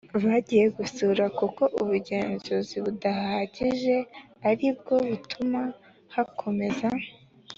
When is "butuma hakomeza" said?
5.09-6.87